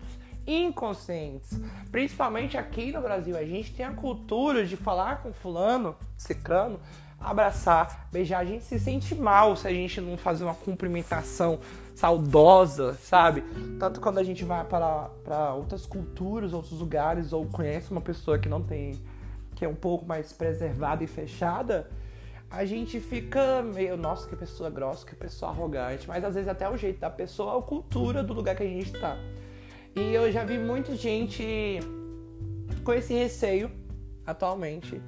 inconscientes. 0.46 1.58
Principalmente 1.90 2.58
aqui 2.58 2.92
no 2.92 3.00
Brasil, 3.00 3.38
a 3.38 3.46
gente 3.46 3.74
tem 3.74 3.86
a 3.86 3.94
cultura 3.94 4.66
de 4.66 4.76
falar 4.76 5.22
com 5.22 5.32
fulano, 5.32 5.96
cicrano, 6.18 6.80
abraçar, 7.22 8.10
beijar. 8.12 8.40
A 8.40 8.46
gente 8.46 8.64
se 8.64 8.80
sente 8.80 9.14
mal 9.16 9.56
se 9.56 9.68
a 9.68 9.72
gente 9.72 10.02
não 10.02 10.18
fazer 10.18 10.44
uma 10.44 10.56
cumprimentação 10.56 11.60
saudosa, 11.96 12.94
sabe? 12.96 13.44
Tanto 13.80 14.02
quando 14.02 14.18
a 14.18 14.24
gente 14.24 14.44
vai 14.44 14.66
para, 14.66 15.54
outras 15.54 15.86
culturas, 15.86 16.52
outros 16.52 16.80
lugares, 16.80 17.32
ou 17.32 17.46
conhece 17.46 17.92
uma 17.92 18.02
pessoa 18.02 18.40
que 18.40 18.50
não 18.50 18.62
tem 18.62 19.00
que 19.56 19.66
é 19.66 19.70
um 19.70 19.76
pouco 19.76 20.04
mais 20.04 20.34
preservada 20.34 21.04
e 21.04 21.08
fechada, 21.08 21.88
a 22.50 22.66
gente 22.66 23.00
fica 23.00 23.62
meio, 23.62 23.96
nossa, 23.96 24.28
que 24.28 24.36
pessoa 24.36 24.72
grossa, 24.72 25.06
que 25.06 25.16
pessoa 25.16 25.52
arrogante, 25.52 26.08
mas 26.08 26.24
às 26.24 26.34
vezes 26.34 26.50
até 26.50 26.68
o 26.68 26.76
jeito 26.76 27.00
da 27.00 27.12
pessoa, 27.12 27.60
a 27.60 27.62
cultura 27.62 28.24
do 28.24 28.34
lugar 28.34 28.56
que 28.56 28.64
a 28.64 28.68
gente 28.68 28.92
está. 28.92 29.16
E 29.96 30.14
eu 30.16 30.32
já 30.32 30.44
vi 30.44 30.58
muita 30.58 30.96
gente 30.96 31.80
com 32.84 32.92
esse 32.92 33.14
receio 33.14 33.70
atualmente 34.26 35.00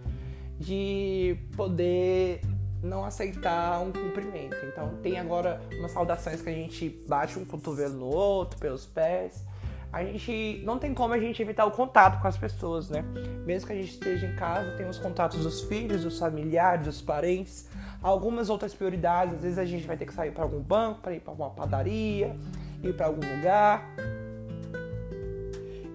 de 0.59 1.37
poder 1.55 2.41
não 2.81 3.05
aceitar 3.05 3.79
um 3.81 3.91
cumprimento. 3.91 4.57
Então 4.65 4.97
tem 5.01 5.17
agora 5.17 5.61
umas 5.79 5.91
saudações 5.91 6.41
que 6.41 6.49
a 6.49 6.53
gente 6.53 6.89
bate 7.07 7.39
um 7.39 7.45
cotovelo 7.45 7.95
no 7.95 8.07
outro, 8.07 8.59
pelos 8.59 8.85
pés 8.85 9.45
a 9.93 10.03
gente 10.03 10.63
não 10.65 10.79
tem 10.79 10.91
como 10.91 11.13
a 11.13 11.19
gente 11.19 11.39
evitar 11.39 11.65
o 11.65 11.71
contato 11.71 12.19
com 12.19 12.27
as 12.27 12.35
pessoas, 12.35 12.89
né? 12.89 13.05
Mesmo 13.45 13.67
que 13.67 13.73
a 13.73 13.75
gente 13.75 13.91
esteja 13.91 14.25
em 14.25 14.35
casa, 14.35 14.71
tem 14.71 14.89
os 14.89 14.97
contatos 14.97 15.43
dos 15.43 15.61
filhos, 15.61 16.01
dos 16.01 16.17
familiares, 16.17 16.85
dos 16.85 16.99
parentes, 16.99 17.69
algumas 18.01 18.49
outras 18.49 18.73
prioridades. 18.73 19.35
Às 19.35 19.41
vezes 19.43 19.59
a 19.59 19.65
gente 19.65 19.85
vai 19.85 19.95
ter 19.95 20.07
que 20.07 20.13
sair 20.13 20.31
para 20.31 20.43
algum 20.43 20.61
banco, 20.61 20.99
para 20.99 21.13
ir 21.13 21.19
para 21.19 21.31
uma 21.31 21.51
padaria, 21.51 22.35
ir 22.81 22.93
para 22.95 23.05
algum 23.05 23.21
lugar. 23.35 23.87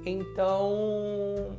Então, 0.06 1.56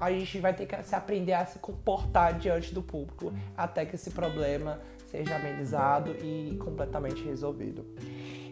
a 0.00 0.10
gente 0.10 0.40
vai 0.40 0.54
ter 0.54 0.66
que 0.66 0.82
se 0.82 0.94
aprender 0.94 1.34
a 1.34 1.44
se 1.44 1.58
comportar 1.58 2.38
diante 2.38 2.72
do 2.72 2.82
público 2.82 3.32
até 3.56 3.84
que 3.84 3.96
esse 3.96 4.10
problema 4.10 4.78
seja 5.10 5.36
amenizado 5.36 6.12
e 6.24 6.56
completamente 6.56 7.22
resolvido. 7.22 7.84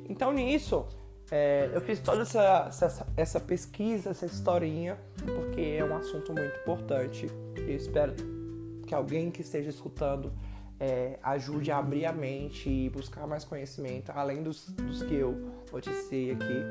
Então, 0.08 0.32
nisso, 0.32 0.86
é, 1.30 1.70
eu 1.72 1.80
fiz 1.80 2.00
toda 2.00 2.22
essa, 2.22 2.66
essa, 2.68 3.06
essa, 3.16 3.40
pesquisa, 3.40 4.10
essa 4.10 4.26
historinha, 4.26 4.98
porque 5.24 5.76
é 5.78 5.84
um 5.84 5.96
assunto 5.96 6.32
muito 6.32 6.58
importante. 6.60 7.26
Eu 7.56 7.74
espero 7.74 8.14
que 8.86 8.94
alguém 8.94 9.30
que 9.30 9.40
esteja 9.40 9.70
escutando 9.70 10.32
é, 10.80 11.18
ajude 11.22 11.70
a 11.70 11.78
abrir 11.78 12.06
a 12.06 12.12
mente 12.12 12.68
e 12.68 12.88
buscar 12.90 13.26
mais 13.26 13.44
conhecimento, 13.44 14.12
além 14.14 14.42
dos, 14.42 14.68
dos 14.70 15.02
que 15.02 15.14
eu 15.14 15.50
noticiei 15.72 16.32
aqui. 16.32 16.62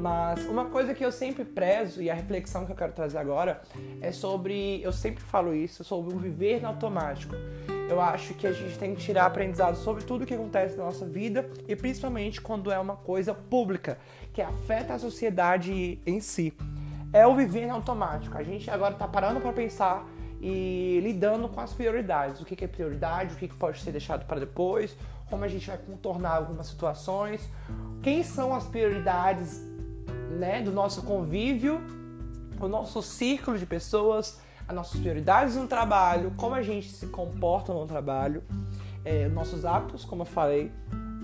Mas 0.00 0.44
uma 0.46 0.66
coisa 0.66 0.94
que 0.94 1.04
eu 1.04 1.12
sempre 1.12 1.44
prezo, 1.44 2.02
e 2.02 2.10
a 2.10 2.14
reflexão 2.14 2.66
que 2.66 2.72
eu 2.72 2.76
quero 2.76 2.92
trazer 2.92 3.18
agora, 3.18 3.62
é 4.00 4.12
sobre. 4.12 4.82
Eu 4.82 4.92
sempre 4.92 5.22
falo 5.22 5.54
isso, 5.54 5.82
sobre 5.84 6.14
o 6.14 6.18
viver 6.18 6.60
no 6.60 6.68
automático 6.68 7.34
eu 7.90 8.00
acho 8.00 8.34
que 8.34 8.46
a 8.46 8.52
gente 8.52 8.78
tem 8.78 8.94
que 8.94 9.02
tirar 9.02 9.26
aprendizado 9.26 9.74
sobre 9.74 10.04
tudo 10.04 10.22
o 10.22 10.26
que 10.26 10.32
acontece 10.32 10.76
na 10.76 10.84
nossa 10.84 11.04
vida 11.04 11.50
e 11.66 11.74
principalmente 11.74 12.40
quando 12.40 12.70
é 12.70 12.78
uma 12.78 12.94
coisa 12.94 13.34
pública, 13.34 13.98
que 14.32 14.40
afeta 14.40 14.94
a 14.94 14.98
sociedade 14.98 16.00
em 16.06 16.20
si. 16.20 16.54
É 17.12 17.26
o 17.26 17.34
viver 17.34 17.64
em 17.64 17.70
automático. 17.70 18.38
A 18.38 18.44
gente 18.44 18.70
agora 18.70 18.92
está 18.92 19.08
parando 19.08 19.40
para 19.40 19.52
pensar 19.52 20.06
e 20.40 21.00
lidando 21.02 21.48
com 21.48 21.60
as 21.60 21.72
prioridades. 21.72 22.40
O 22.40 22.44
que 22.44 22.64
é 22.64 22.68
prioridade, 22.68 23.34
o 23.34 23.36
que 23.36 23.48
pode 23.48 23.80
ser 23.80 23.92
deixado 23.92 24.24
para 24.26 24.40
depois, 24.40 24.96
como 25.28 25.44
a 25.44 25.48
gente 25.48 25.66
vai 25.66 25.78
contornar 25.78 26.36
algumas 26.36 26.66
situações, 26.66 27.48
quem 28.02 28.22
são 28.22 28.54
as 28.54 28.66
prioridades 28.66 29.60
né, 30.38 30.62
do 30.62 30.72
nosso 30.72 31.02
convívio, 31.02 31.80
o 32.58 32.68
nosso 32.68 33.02
círculo 33.02 33.58
de 33.58 33.66
pessoas 33.66 34.40
as 34.70 34.76
nossas 34.76 35.00
prioridades 35.00 35.56
no 35.56 35.66
trabalho, 35.66 36.32
como 36.36 36.54
a 36.54 36.62
gente 36.62 36.88
se 36.90 37.08
comporta 37.08 37.74
no 37.74 37.86
trabalho, 37.86 38.40
é, 39.04 39.26
nossos 39.26 39.64
hábitos, 39.64 40.04
como 40.04 40.22
eu 40.22 40.26
falei, 40.26 40.70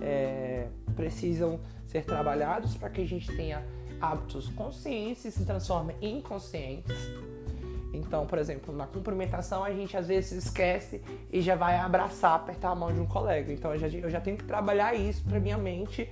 é, 0.03 0.67
precisam 0.97 1.61
ser 1.87 2.05
trabalhados 2.05 2.77
para 2.77 2.91
que 2.91 3.01
a 3.01 3.07
gente 3.07 3.35
tenha 3.37 3.65
hábitos 4.01 4.49
conscientes 4.49 5.25
e 5.27 5.31
se 5.31 5.45
transformem 5.45 5.97
em 6.01 6.21
conscientes. 6.21 6.97
Então, 7.93 8.27
por 8.27 8.39
exemplo, 8.39 8.75
na 8.75 8.87
cumprimentação 8.87 9.65
a 9.65 9.71
gente 9.71 9.97
às 9.97 10.07
vezes 10.07 10.45
esquece 10.45 11.03
e 11.33 11.41
já 11.41 11.55
vai 11.55 11.77
abraçar, 11.77 12.35
apertar 12.35 12.71
a 12.71 12.75
mão 12.75 12.93
de 12.93 13.01
um 13.01 13.07
colega. 13.07 13.53
Então 13.53 13.73
eu 13.73 13.79
já, 13.79 13.89
eu 13.89 14.11
já 14.11 14.21
tenho 14.21 14.37
que 14.37 14.45
trabalhar 14.45 14.95
isso 14.95 15.25
para 15.25 15.41
minha 15.41 15.57
mente. 15.57 16.09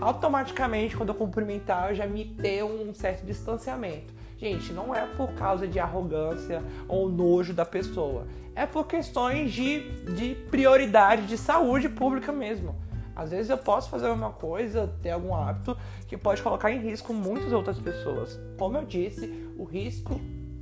Automaticamente, 0.00 0.96
quando 0.96 1.10
eu 1.10 1.14
cumprimentar, 1.14 1.90
eu 1.90 1.94
já 1.94 2.06
me 2.06 2.24
ter 2.24 2.64
um 2.64 2.94
certo 2.94 3.24
distanciamento. 3.24 4.12
Gente, 4.38 4.72
não 4.72 4.94
é 4.94 5.06
por 5.06 5.32
causa 5.34 5.68
de 5.68 5.78
arrogância 5.78 6.62
ou 6.88 7.10
nojo 7.10 7.52
da 7.52 7.66
pessoa. 7.66 8.26
É 8.54 8.64
por 8.64 8.86
questões 8.86 9.52
de, 9.52 9.90
de 10.14 10.34
prioridade 10.50 11.26
de 11.26 11.36
saúde 11.36 11.88
pública 11.90 12.32
mesmo. 12.32 12.74
Às 13.14 13.30
vezes 13.30 13.50
eu 13.50 13.58
posso 13.58 13.90
fazer 13.90 14.08
uma 14.08 14.30
coisa, 14.30 14.90
ter 15.02 15.10
algum 15.10 15.34
hábito 15.34 15.76
que 16.08 16.16
pode 16.16 16.42
colocar 16.42 16.72
em 16.72 16.80
risco 16.80 17.12
muitas 17.12 17.52
outras 17.52 17.78
pessoas. 17.78 18.40
Como 18.58 18.78
eu 18.78 18.86
disse, 18.86 19.26
o 19.58 19.64
risco 19.64 20.18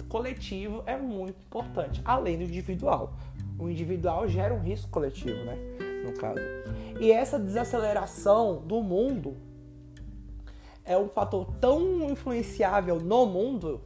coletivo 0.09 0.83
é 0.87 0.97
muito 0.97 1.39
importante, 1.47 2.01
além 2.05 2.39
do 2.39 2.45
individual. 2.45 3.15
O 3.59 3.69
individual 3.69 4.29
gera 4.29 4.55
um 4.55 4.61
risco 4.61 4.89
coletivo, 4.91 5.45
né? 5.45 5.57
No 6.05 6.13
caso. 6.13 6.41
E 7.01 7.13
essa 7.13 7.39
desaceleração 7.39 8.63
do 8.67 8.83
mundo 8.83 9.37
é 10.85 10.97
um 10.97 11.09
fator 11.09 11.47
tão 11.61 12.11
influenciável 12.11 12.99
no 12.99 13.27
mundo, 13.27 13.83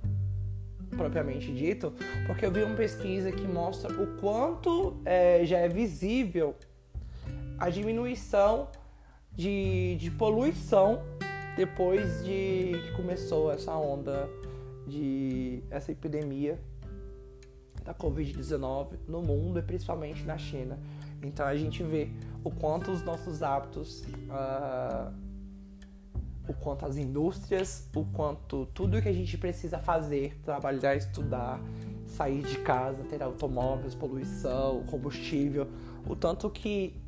propriamente 0.97 1.53
dito, 1.53 1.93
porque 2.27 2.47
eu 2.47 2.53
vi 2.53 2.63
uma 2.63 2.77
pesquisa 2.77 3.33
que 3.33 3.47
mostra 3.47 3.93
o 3.93 4.19
quanto 4.19 4.97
é, 5.05 5.45
já 5.45 5.59
é 5.59 5.69
visível 5.69 6.55
a 7.59 7.69
diminuição 7.69 8.69
de, 9.33 9.97
de 9.97 10.11
poluição 10.11 11.03
depois 11.57 12.25
de 12.25 12.73
que 12.85 12.93
começou 12.97 13.53
essa 13.53 13.73
onda 13.73 14.29
de 14.93 15.63
essa 15.71 15.91
epidemia 15.91 16.61
da 17.83 17.95
Covid-19 17.95 18.99
no 19.09 19.23
mundo 19.23 19.59
e 19.59 19.63
principalmente 19.63 20.25
na 20.25 20.37
China. 20.37 20.79
Então 21.23 21.47
a 21.47 21.57
gente 21.57 21.83
vê 21.83 22.11
o 22.45 22.51
quanto 22.51 22.91
os 22.91 23.03
nossos 23.03 23.43
hábitos 23.43 24.03
uh, 24.03 25.13
o 26.49 26.53
quanto 26.55 26.85
as 26.85 26.97
indústrias, 26.97 27.89
o 27.95 28.05
quanto 28.05 28.67
tudo 28.67 29.01
que 29.01 29.09
a 29.09 29.13
gente 29.13 29.39
precisa 29.39 29.79
fazer, 29.79 30.39
trabalhar, 30.45 30.97
estudar, 30.97 31.61
sair 32.07 32.43
de 32.43 32.59
casa, 32.59 33.03
ter 33.05 33.23
automóveis, 33.23 33.95
poluição, 33.95 34.83
combustível, 34.85 35.69
o 36.07 36.17
tanto 36.17 36.51
que 36.51 37.01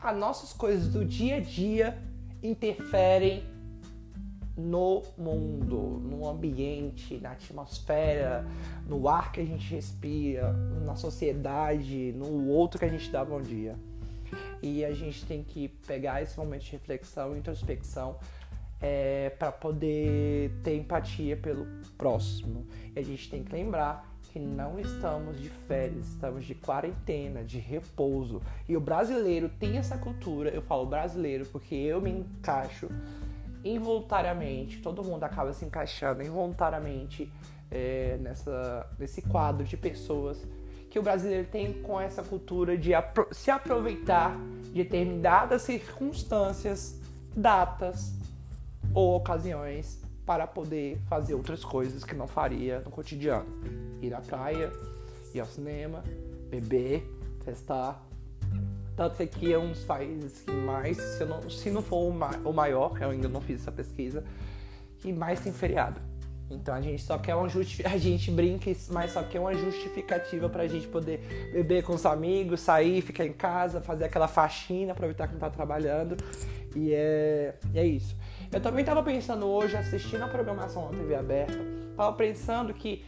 as 0.00 0.16
nossas 0.16 0.52
coisas 0.52 0.88
do 0.88 1.04
dia 1.04 1.36
a 1.36 1.40
dia 1.40 1.96
interferem 2.42 3.44
no 4.56 5.02
mundo, 5.16 6.00
no 6.04 6.28
ambiente, 6.28 7.18
na 7.18 7.32
atmosfera, 7.32 8.46
no 8.86 9.08
ar 9.08 9.32
que 9.32 9.40
a 9.40 9.44
gente 9.44 9.74
respira, 9.74 10.52
na 10.84 10.94
sociedade, 10.94 12.12
no 12.16 12.48
outro 12.48 12.78
que 12.78 12.84
a 12.84 12.88
gente 12.88 13.10
dá 13.10 13.24
bom 13.24 13.40
dia. 13.40 13.76
E 14.62 14.84
a 14.84 14.92
gente 14.92 15.24
tem 15.26 15.42
que 15.42 15.68
pegar 15.86 16.22
esse 16.22 16.38
momento 16.38 16.62
de 16.62 16.72
reflexão, 16.72 17.36
introspecção, 17.36 18.16
é, 18.80 19.30
para 19.30 19.52
poder 19.52 20.50
ter 20.62 20.76
empatia 20.76 21.36
pelo 21.36 21.66
próximo. 21.96 22.66
E 22.94 22.98
a 22.98 23.02
gente 23.02 23.30
tem 23.30 23.44
que 23.44 23.52
lembrar 23.52 24.12
que 24.32 24.38
não 24.38 24.78
estamos 24.78 25.38
de 25.40 25.50
férias, 25.50 26.08
estamos 26.08 26.44
de 26.44 26.54
quarentena, 26.54 27.44
de 27.44 27.58
repouso. 27.58 28.40
E 28.68 28.76
o 28.76 28.80
brasileiro 28.80 29.48
tem 29.48 29.76
essa 29.76 29.98
cultura, 29.98 30.48
eu 30.50 30.62
falo 30.62 30.86
brasileiro 30.86 31.46
porque 31.46 31.74
eu 31.74 32.00
me 32.00 32.10
encaixo 32.10 32.88
involuntariamente, 33.64 34.80
todo 34.80 35.02
mundo 35.02 35.24
acaba 35.24 35.52
se 35.52 35.64
encaixando 35.64 36.22
involuntariamente 36.22 37.30
é, 37.70 38.18
nessa, 38.20 38.86
nesse 38.98 39.22
quadro 39.22 39.64
de 39.64 39.76
pessoas 39.76 40.38
que 40.90 40.98
o 40.98 41.02
brasileiro 41.02 41.48
tem 41.48 41.72
com 41.82 41.98
essa 41.98 42.22
cultura 42.22 42.76
de 42.76 42.90
se 43.30 43.50
aproveitar 43.50 44.36
de 44.64 44.72
determinadas 44.84 45.62
circunstâncias, 45.62 47.00
datas 47.34 48.12
ou 48.92 49.16
ocasiões 49.16 50.02
para 50.26 50.46
poder 50.46 50.98
fazer 51.08 51.32
outras 51.32 51.64
coisas 51.64 52.04
que 52.04 52.14
não 52.14 52.26
faria 52.26 52.80
no 52.80 52.90
cotidiano. 52.90 53.46
Ir 54.02 54.12
à 54.12 54.20
praia, 54.20 54.70
ir 55.32 55.40
ao 55.40 55.46
cinema, 55.46 56.04
beber, 56.50 57.02
festar. 57.42 58.02
Tanto 58.96 59.16
que 59.16 59.22
aqui 59.22 59.52
é 59.52 59.58
um 59.58 59.70
dos 59.70 59.84
países 59.84 60.42
que 60.42 60.52
mais, 60.52 60.96
se 60.96 61.24
não, 61.24 61.50
se 61.50 61.70
não 61.70 61.82
for 61.82 62.08
o, 62.08 62.12
ma 62.12 62.30
o 62.44 62.52
maior, 62.52 63.00
eu 63.00 63.10
ainda 63.10 63.28
não 63.28 63.40
fiz 63.40 63.62
essa 63.62 63.72
pesquisa, 63.72 64.22
que 64.98 65.12
mais 65.12 65.40
tem 65.40 65.52
feriado. 65.52 66.00
Então 66.50 66.74
a 66.74 66.80
gente 66.80 67.02
só 67.02 67.18
quer 67.18 67.34
uma 67.34 67.46
a 67.46 67.96
gente 67.96 68.30
brinca, 68.30 68.70
mas 68.90 69.12
só 69.12 69.22
quer 69.22 69.40
uma 69.40 69.54
justificativa 69.54 70.48
pra 70.48 70.66
gente 70.66 70.86
poder 70.86 71.50
beber 71.52 71.82
com 71.82 71.94
os 71.94 72.04
amigos, 72.04 72.60
sair, 72.60 73.00
ficar 73.00 73.24
em 73.24 73.32
casa, 73.32 73.80
fazer 73.80 74.04
aquela 74.04 74.28
faxina, 74.28 74.92
aproveitar 74.92 75.26
que 75.26 75.32
não 75.32 75.40
tá 75.40 75.50
trabalhando. 75.50 76.16
E 76.76 76.92
é, 76.92 77.54
e 77.72 77.78
é 77.78 77.86
isso. 77.86 78.16
Eu 78.50 78.60
também 78.60 78.84
tava 78.84 79.02
pensando 79.02 79.46
hoje, 79.46 79.76
assistindo 79.76 80.22
a 80.22 80.28
programação 80.28 80.90
da 80.90 80.98
TV 80.98 81.14
aberta, 81.14 81.58
tava 81.96 82.12
pensando 82.14 82.72
que 82.74 83.04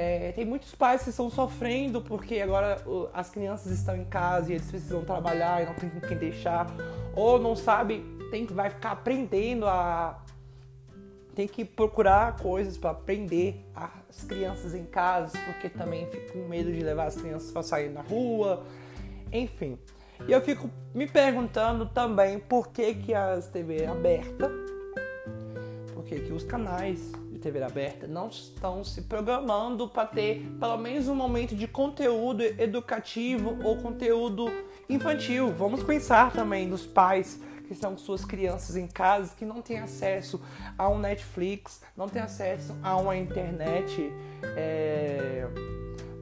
é, 0.00 0.30
tem 0.30 0.44
muitos 0.44 0.76
pais 0.76 1.02
que 1.02 1.10
estão 1.10 1.28
sofrendo 1.28 2.00
porque 2.00 2.40
agora 2.40 2.80
as 3.12 3.30
crianças 3.30 3.72
estão 3.72 3.96
em 3.96 4.04
casa 4.04 4.52
e 4.52 4.54
eles 4.54 4.70
precisam 4.70 5.04
trabalhar 5.04 5.60
e 5.60 5.66
não 5.66 5.74
tem 5.74 5.90
quem 5.90 6.16
deixar, 6.16 6.68
ou 7.16 7.36
não 7.40 7.56
sabe, 7.56 8.04
tem 8.30 8.46
que 8.46 8.52
vai 8.52 8.70
ficar 8.70 8.92
aprendendo 8.92 9.66
a 9.66 10.22
tem 11.34 11.48
que 11.48 11.64
procurar 11.64 12.36
coisas 12.36 12.76
para 12.78 12.90
aprender 12.90 13.64
as 13.74 14.22
crianças 14.22 14.72
em 14.72 14.84
casa, 14.84 15.36
porque 15.46 15.68
também 15.68 16.06
fico 16.06 16.32
com 16.32 16.46
medo 16.46 16.72
de 16.72 16.80
levar 16.80 17.06
as 17.06 17.16
crianças 17.16 17.50
para 17.50 17.64
sair 17.64 17.90
na 17.90 18.02
rua, 18.02 18.64
enfim. 19.32 19.76
E 20.28 20.32
eu 20.32 20.40
fico 20.40 20.70
me 20.94 21.08
perguntando 21.08 21.86
também 21.86 22.38
por 22.38 22.68
que 22.68 22.94
que 22.94 23.14
as 23.14 23.48
TV 23.48 23.86
aberta, 23.86 24.48
por 25.92 26.04
que 26.04 26.20
que 26.20 26.32
os 26.32 26.44
canais 26.44 27.00
de 27.38 27.42
TV 27.42 27.62
aberta 27.62 28.06
não 28.06 28.28
estão 28.28 28.84
se 28.84 29.02
programando 29.02 29.88
para 29.88 30.06
ter 30.06 30.44
pelo 30.58 30.76
menos 30.76 31.08
um 31.08 31.14
momento 31.14 31.54
de 31.54 31.66
conteúdo 31.66 32.42
educativo 32.42 33.56
ou 33.62 33.76
conteúdo 33.76 34.46
infantil. 34.88 35.52
Vamos 35.52 35.82
pensar 35.82 36.32
também 36.32 36.66
nos 36.66 36.84
pais 36.84 37.40
que 37.66 37.72
estão 37.72 37.92
com 37.92 37.98
suas 37.98 38.24
crianças 38.24 38.76
em 38.76 38.86
casa, 38.86 39.34
que 39.36 39.44
não 39.44 39.62
têm 39.62 39.78
acesso 39.78 40.40
a 40.76 40.88
um 40.88 40.98
Netflix, 40.98 41.82
não 41.96 42.08
têm 42.08 42.22
acesso 42.22 42.76
a 42.82 42.96
uma 42.96 43.16
internet. 43.16 44.12
É... 44.56 45.46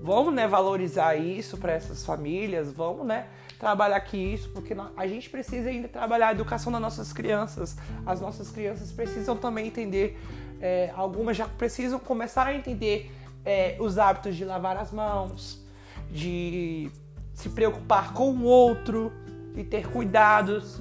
Vamos 0.03 0.35
né, 0.35 0.47
valorizar 0.47 1.17
isso 1.17 1.57
para 1.57 1.73
essas 1.73 2.05
famílias, 2.05 2.71
vamos 2.73 3.05
né, 3.05 3.27
trabalhar 3.59 3.97
aqui 3.97 4.17
isso, 4.17 4.51
porque 4.51 4.73
a 4.97 5.07
gente 5.07 5.29
precisa 5.29 5.69
ainda 5.69 5.89
trabalhar 5.89 6.29
a 6.29 6.33
educação 6.33 6.71
das 6.71 6.81
nossas 6.81 7.13
crianças. 7.13 7.77
As 8.05 8.21
nossas 8.21 8.51
crianças 8.51 8.93
precisam 8.93 9.37
também 9.37 9.67
entender, 9.67 10.17
é, 10.61 10.93
algumas 10.95 11.37
já 11.37 11.47
precisam 11.47 11.99
começar 11.99 12.47
a 12.47 12.55
entender 12.55 13.13
é, 13.45 13.77
os 13.79 13.99
hábitos 13.99 14.37
de 14.37 14.45
lavar 14.45 14.77
as 14.77 14.93
mãos, 14.93 15.65
de 16.11 16.91
se 17.33 17.49
preocupar 17.51 18.13
com 18.13 18.31
o 18.31 18.45
outro, 18.45 19.13
de 19.55 19.63
ter 19.65 19.89
cuidados 19.89 20.81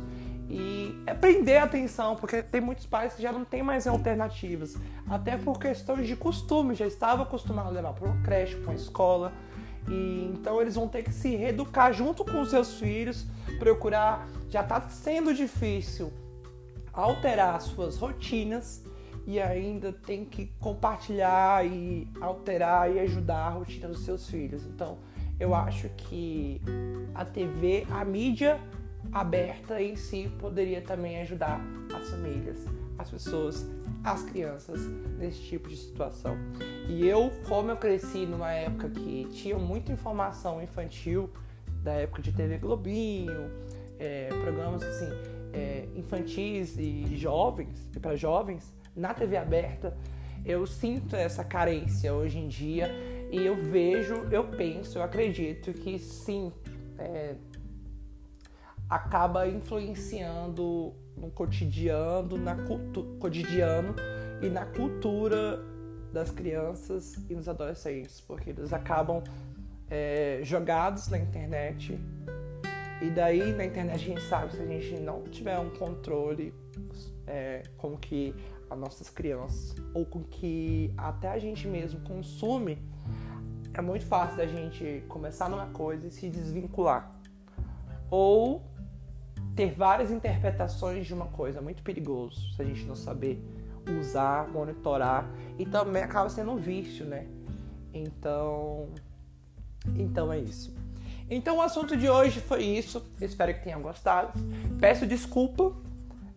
e 0.50 0.96
é 1.06 1.14
prender 1.14 1.62
atenção, 1.62 2.16
porque 2.16 2.42
tem 2.42 2.62
muitos 2.62 2.86
pais 2.86 3.14
que 3.14 3.22
já 3.22 3.32
não 3.32 3.44
tem 3.44 3.64
mais 3.64 3.88
alternativas, 3.88 4.76
até 5.10 5.38
por 5.38 5.60
questões 5.60 6.08
de 6.08 6.16
costume, 6.16 6.76
já 6.76 6.86
estavam 6.86 7.26
acostumados 7.26 7.72
a 7.72 7.76
levar 7.76 7.94
para 7.94 8.08
uma 8.08 8.22
creche, 8.24 8.56
para 8.56 8.72
uma 8.72 8.76
escola, 8.76 9.34
e 9.88 10.32
então 10.34 10.62
eles 10.62 10.76
vão 10.76 10.88
ter 10.88 11.04
que 11.04 11.12
se 11.12 11.36
reeducar 11.36 11.94
junto 11.94 12.24
com 12.24 12.42
os 12.42 12.50
seus 12.50 12.80
filhos, 12.80 13.26
procurar, 13.60 14.28
já 14.50 14.62
está 14.62 14.82
sendo 14.90 15.34
difícil 15.34 16.12
alterar 16.94 17.60
suas 17.62 17.98
rotinas 17.98 18.84
e 19.26 19.40
ainda 19.40 19.92
tem 19.92 20.24
que 20.24 20.48
compartilhar 20.60 21.66
e 21.66 22.08
alterar 22.22 22.94
e 22.94 23.00
ajudar 23.00 23.48
a 23.48 23.50
rotina 23.50 23.88
dos 23.88 24.02
seus 24.02 24.30
filhos. 24.30 24.66
Então, 24.66 24.98
eu 25.40 25.54
acho 25.54 25.90
que 25.90 26.62
a 27.14 27.26
TV, 27.26 27.86
a 27.90 28.06
mídia 28.06 28.60
aberta 29.12 29.82
em 29.82 29.96
si 29.96 30.32
poderia 30.40 30.82
também 30.82 31.22
ajudar 31.22 31.62
as 31.94 32.10
famílias, 32.10 32.66
as 32.98 33.10
pessoas, 33.10 33.66
as 34.04 34.24
crianças 34.24 34.82
nesse 35.18 35.42
tipo 35.42 35.68
de 35.68 35.78
situação. 35.78 36.38
E 36.88 37.06
eu, 37.08 37.32
como 37.48 37.72
eu 37.72 37.78
cresci 37.78 38.26
numa 38.26 38.52
época 38.52 38.90
que 38.90 39.28
tinha 39.32 39.58
muita 39.58 39.92
informação 39.92 40.62
infantil, 40.62 41.30
da 41.84 41.94
época 41.94 42.22
de 42.22 42.32
TV 42.32 42.58
Globinho, 42.58 43.52
é, 44.00 44.30
programas 44.42 44.82
assim, 44.82 45.10
é, 45.54 45.88
infantis 45.96 46.78
e 46.78 47.16
jovens, 47.16 47.90
e 47.96 48.00
para 48.00 48.16
jovens, 48.16 48.74
na 48.96 49.14
TV 49.14 49.38
aberta, 49.38 49.96
eu 50.46 50.66
sinto 50.66 51.16
essa 51.16 51.44
carência 51.44 52.14
hoje 52.14 52.38
em 52.38 52.48
dia 52.48 52.90
e 53.32 53.44
eu 53.44 53.56
vejo, 53.56 54.16
eu 54.32 54.46
penso, 54.46 55.00
eu 55.00 55.04
acredito 55.04 55.74
que 55.74 55.98
sim, 55.98 56.52
é, 56.98 57.36
acaba 58.90 59.48
influenciando 59.48 60.94
no 61.18 61.32
cotidiano, 61.32 62.38
na 62.38 62.56
cotidiano 63.20 63.96
e 64.42 64.50
na 64.50 64.66
cultura 64.66 65.60
das 66.14 66.32
crianças 66.32 67.16
e 67.30 67.36
dos 67.36 67.50
adolescentes, 67.50 68.22
porque 68.22 68.52
eles 68.52 68.72
acabam 68.72 69.24
é, 69.90 70.40
jogados 70.44 71.08
na 71.08 71.18
internet 71.18 72.00
e 73.02 73.10
daí 73.10 73.54
na 73.54 73.66
internet 73.66 73.96
a 73.96 73.98
gente 73.98 74.22
sabe 74.22 74.54
se 74.54 74.62
a 74.62 74.66
gente 74.66 75.00
não 75.02 75.24
tiver 75.24 75.60
um 75.60 75.70
controle 75.72 76.54
é, 77.28 77.64
com 77.78 77.98
que 77.98 78.34
as 78.70 78.78
nossas 78.78 79.10
crianças 79.10 79.76
ou 79.94 80.06
com 80.06 80.24
que 80.24 80.94
até 80.98 81.30
a 81.30 81.40
gente 81.40 81.68
mesmo 81.68 82.00
consome, 82.02 82.78
é 83.74 83.82
muito 83.82 84.06
fácil 84.06 84.38
da 84.38 84.48
gente 84.48 85.04
começar 85.08 85.50
numa 85.50 85.68
coisa 85.68 86.08
e 86.08 86.12
se 86.12 86.30
desvincular. 86.30 87.12
Ou 88.10 88.64
ter 89.56 89.74
várias 89.74 90.12
interpretações 90.12 91.06
de 91.06 91.14
uma 91.14 91.28
coisa, 91.28 91.60
é 91.60 91.62
muito 91.62 91.84
perigoso 91.84 92.54
se 92.54 92.62
a 92.62 92.66
gente 92.66 92.84
não 92.86 92.96
saber 92.96 93.44
usar, 94.00 94.48
monitorar 94.50 95.30
e 95.58 95.66
também 95.66 96.04
acaba 96.04 96.30
sendo 96.30 96.52
um 96.52 96.58
vício, 96.58 97.06
né? 97.06 97.28
Então, 97.94 98.90
então 99.96 100.32
é 100.32 100.40
isso. 100.40 100.76
Então 101.30 101.58
o 101.58 101.62
assunto 101.62 101.98
de 101.98 102.10
hoje 102.10 102.40
foi 102.40 102.64
isso. 102.64 103.04
Espero 103.20 103.54
que 103.54 103.64
tenham 103.64 103.82
gostado. 103.82 104.34
Peço 104.80 105.08
desculpa 105.08 105.76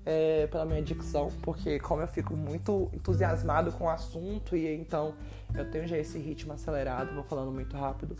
é, 0.08 0.46
pela 0.46 0.64
minha 0.64 0.80
dicção, 0.80 1.30
porque 1.42 1.78
como 1.78 2.00
eu 2.00 2.08
fico 2.08 2.34
muito 2.34 2.90
entusiasmado 2.94 3.70
com 3.72 3.84
o 3.84 3.90
assunto 3.90 4.56
e 4.56 4.66
então 4.74 5.14
eu 5.54 5.70
tenho 5.70 5.86
já 5.86 5.98
esse 5.98 6.18
ritmo 6.18 6.54
acelerado, 6.54 7.14
vou 7.14 7.22
falando 7.22 7.52
muito 7.52 7.76
rápido. 7.76 8.16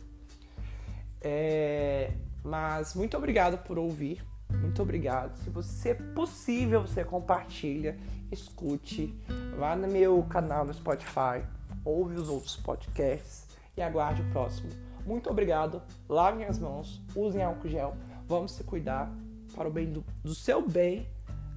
É, 1.19 2.13
mas 2.45 2.95
muito 2.95 3.17
obrigado 3.17 3.65
por 3.65 3.79
ouvir. 3.79 4.23
Muito 4.53 4.83
obrigado. 4.83 5.35
Se 5.39 5.49
você 5.49 5.95
possível, 5.95 6.83
você 6.83 7.03
compartilha, 7.05 7.97
escute, 8.31 9.19
vá 9.59 9.75
no 9.75 9.89
meu 9.89 10.23
canal 10.25 10.67
no 10.67 10.75
Spotify, 10.75 11.43
ouve 11.87 12.17
os 12.17 12.29
outros 12.29 12.57
podcasts 12.57 13.47
e 13.75 13.81
aguarde 13.81 14.21
o 14.21 14.31
próximo. 14.31 14.69
Muito 15.07 15.31
obrigado. 15.31 15.81
Lavem 16.07 16.45
as 16.45 16.59
mãos, 16.59 17.01
usem 17.17 17.43
álcool 17.43 17.69
gel. 17.69 17.97
Vamos 18.27 18.53
se 18.53 18.63
cuidar 18.63 19.11
para 19.55 19.69
o 19.69 19.73
bem 19.73 19.91
do, 19.91 20.05
do 20.23 20.35
seu 20.35 20.61
bem 20.69 21.07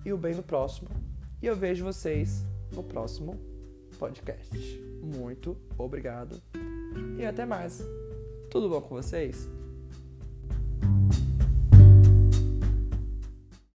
e 0.05 0.11
o 0.11 0.17
bem 0.17 0.35
do 0.35 0.43
próximo. 0.43 0.89
E 1.41 1.45
eu 1.45 1.55
vejo 1.55 1.83
vocês 1.83 2.45
no 2.73 2.83
próximo 2.83 3.39
podcast. 3.97 4.57
Muito 5.01 5.57
obrigado 5.77 6.41
e 7.17 7.25
até 7.25 7.45
mais. 7.45 7.81
Tudo 8.49 8.69
bom 8.69 8.81
com 8.81 8.95
vocês? 8.95 9.49